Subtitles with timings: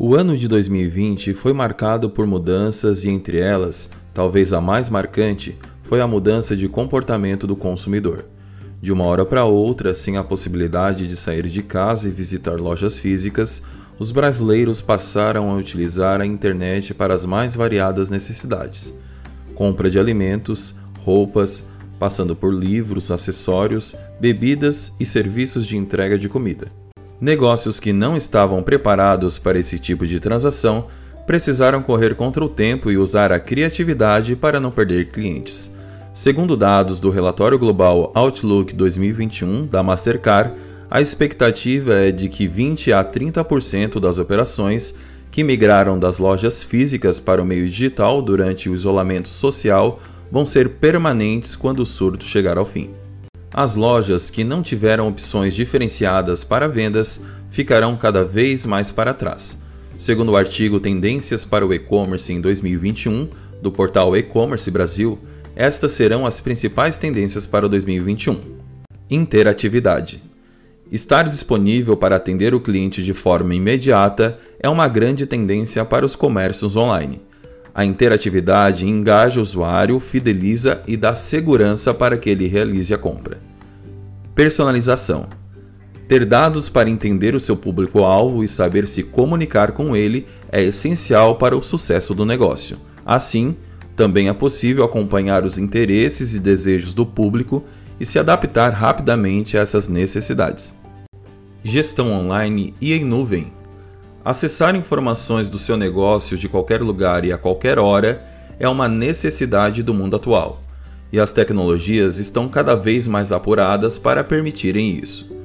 [0.00, 5.58] O ano de 2020 foi marcado por mudanças e, entre elas, talvez a mais marcante,
[5.82, 8.24] foi a mudança de comportamento do consumidor.
[8.80, 12.96] De uma hora para outra, sem a possibilidade de sair de casa e visitar lojas
[12.96, 13.60] físicas,
[13.98, 18.94] os brasileiros passaram a utilizar a internet para as mais variadas necessidades:
[19.56, 21.66] compra de alimentos, roupas,
[21.98, 26.70] passando por livros, acessórios, bebidas e serviços de entrega de comida.
[27.20, 30.86] Negócios que não estavam preparados para esse tipo de transação
[31.26, 35.74] precisaram correr contra o tempo e usar a criatividade para não perder clientes.
[36.14, 40.52] Segundo dados do relatório global Outlook 2021 da Mastercard,
[40.90, 44.94] a expectativa é de que 20 a 30% das operações
[45.30, 50.00] que migraram das lojas físicas para o meio digital durante o isolamento social
[50.30, 52.90] vão ser permanentes quando o surto chegar ao fim.
[53.52, 57.20] As lojas que não tiveram opções diferenciadas para vendas
[57.50, 59.58] ficarão cada vez mais para trás.
[59.96, 63.28] Segundo o artigo Tendências para o E-Commerce em 2021,
[63.60, 65.18] do portal E-Commerce Brasil,
[65.56, 68.40] estas serão as principais tendências para 2021.
[69.10, 70.22] Interatividade.
[70.92, 76.14] Estar disponível para atender o cliente de forma imediata é uma grande tendência para os
[76.14, 77.20] comércios online.
[77.78, 83.38] A interatividade engaja o usuário, fideliza e dá segurança para que ele realize a compra.
[84.34, 85.28] Personalização.
[86.08, 91.36] Ter dados para entender o seu público-alvo e saber se comunicar com ele é essencial
[91.36, 92.78] para o sucesso do negócio.
[93.06, 93.54] Assim,
[93.94, 97.62] também é possível acompanhar os interesses e desejos do público
[98.00, 100.76] e se adaptar rapidamente a essas necessidades.
[101.62, 103.56] Gestão online e em nuvem.
[104.24, 108.24] Acessar informações do seu negócio de qualquer lugar e a qualquer hora
[108.58, 110.60] é uma necessidade do mundo atual,
[111.12, 115.36] e as tecnologias estão cada vez mais apuradas para permitirem isso.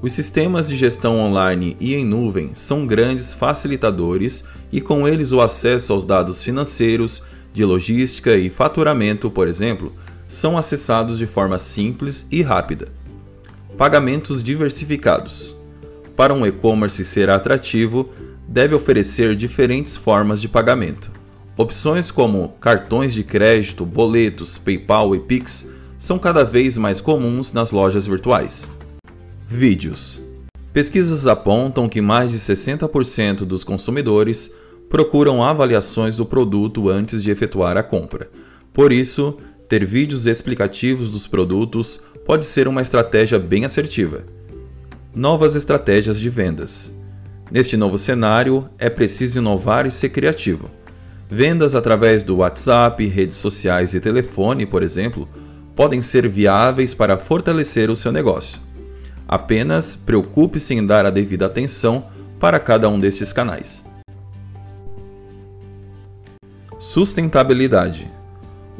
[0.00, 5.40] Os sistemas de gestão online e em nuvem são grandes facilitadores e com eles o
[5.40, 7.22] acesso aos dados financeiros,
[7.52, 9.92] de logística e faturamento, por exemplo,
[10.26, 12.88] são acessados de forma simples e rápida.
[13.76, 15.54] Pagamentos diversificados.
[16.22, 18.08] Para um e-commerce ser atrativo,
[18.46, 21.10] deve oferecer diferentes formas de pagamento.
[21.56, 25.68] Opções como cartões de crédito, boletos, PayPal e Pix
[25.98, 28.70] são cada vez mais comuns nas lojas virtuais.
[29.48, 30.22] Vídeos.
[30.72, 34.54] Pesquisas apontam que mais de 60% dos consumidores
[34.88, 38.30] procuram avaliações do produto antes de efetuar a compra.
[38.72, 44.22] Por isso, ter vídeos explicativos dos produtos pode ser uma estratégia bem assertiva.
[45.14, 46.90] Novas estratégias de vendas.
[47.50, 50.70] Neste novo cenário, é preciso inovar e ser criativo.
[51.28, 55.28] Vendas através do WhatsApp, redes sociais e telefone, por exemplo,
[55.76, 58.58] podem ser viáveis para fortalecer o seu negócio.
[59.28, 62.06] Apenas preocupe-se em dar a devida atenção
[62.40, 63.84] para cada um destes canais.
[66.80, 68.10] Sustentabilidade.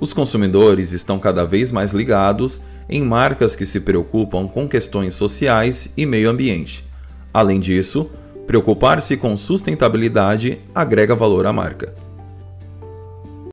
[0.02, 5.94] Os consumidores estão cada vez mais ligados em marcas que se preocupam com questões sociais
[5.96, 6.84] e meio ambiente.
[7.32, 8.10] Além disso,
[8.46, 11.94] Preocupar-se com sustentabilidade agrega valor à marca.